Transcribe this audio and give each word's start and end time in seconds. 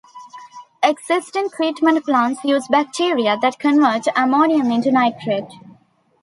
Existing 0.81 1.47
treatment 1.51 2.03
plants 2.05 2.43
use 2.43 2.67
bacteria 2.69 3.37
that 3.39 3.59
convert 3.59 4.07
ammonium 4.17 4.71
into 4.71 4.91
nitrate. 4.91 5.53